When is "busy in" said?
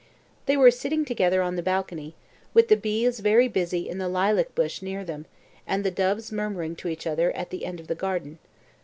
3.47-3.99